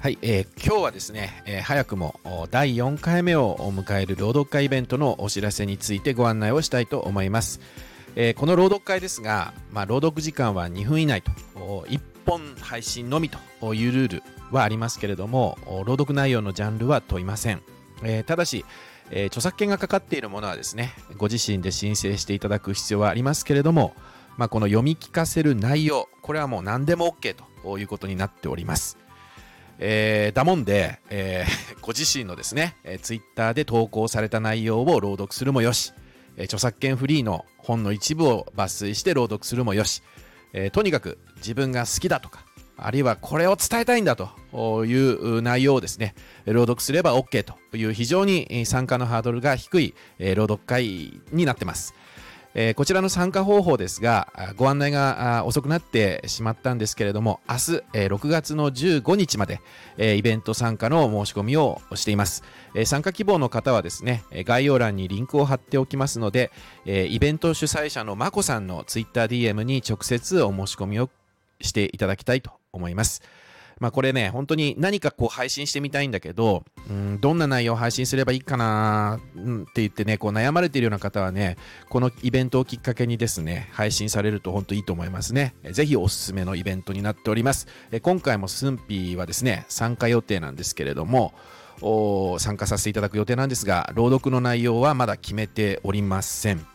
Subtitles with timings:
[0.00, 2.20] はい、えー、今日はですね、えー、早くも
[2.52, 7.58] 第4回目を迎える朗読会イベントのお知らせについてご案内をしたいと思います。
[8.14, 11.32] えー、この朗読会ですが、まあ、朗読時間は2分以内と、
[11.88, 14.22] 1本配信のみというルール
[14.52, 17.62] はありますけれども、朗読内容のジャンルは問いません。
[18.04, 18.64] えー、ただし、
[19.10, 23.96] えー、著作権がかかっているものはですね、ご自身で申請していただく必要はありますけれども、
[24.36, 27.34] まあ、この読み聞かせる内容、これはもう何でも OK
[27.64, 28.96] ということになっております。
[29.78, 35.92] えー、だもんで、えー、 ご自身のですね、えー、ツイッターで投稿された内容を朗読するもよし、
[36.36, 40.02] えー、著作権フリーの本の一部を抜粋して朗読するもよし、
[40.52, 42.44] えー、とにかく自分が好きだとか、
[42.76, 46.14] あるいはこれを伝えたいんだという内容をですね、
[46.46, 51.94] 朗読すれば OK という非常に参加のハードルが低い朗読会になってます。
[52.54, 59.60] えー、こちらの参加方法ですが、ご案内が遅くなってしまったんですけれども、明日、えー、6月の15日まで、
[59.96, 62.42] えー、イベント参加の申し込みをしています、
[62.74, 62.84] えー。
[62.84, 66.50] 参加希望の方はですね、概要欄にリンクを貼っておきますので、
[66.86, 71.10] えー、イベント主催者のまこさんの TwitterDM に直接お申し込みを
[71.60, 73.22] していただきたいと思います。
[73.80, 81.56] まあこれね、本当に何かこう配信してみたいんだけど、うん、どんな内容を配信すればいいかな、って言ってね、こう悩まれているような方はね、
[81.88, 85.54] このイベントをきっかけにですね、配信されると本当いいと思いますね。
[85.70, 87.68] ぜひおすすめのイベントになっております。
[88.02, 91.34] 今回もスンピーはですね、参加予定なんですけれども、
[92.38, 96.66] 参加させていただく予定なんですが、朗読の内容はまだ決めておりません。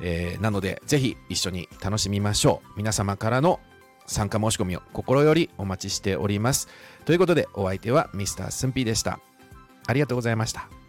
[0.00, 2.76] えー、なので、ぜひ一緒に楽しみましょう。
[2.76, 3.60] 皆様からの
[4.06, 6.68] 参加申し込みを心よりお待ちしております。
[7.04, 8.50] ということでお相手は Mr.
[8.50, 9.20] スンピーでした。
[9.86, 10.81] ありがとうございました。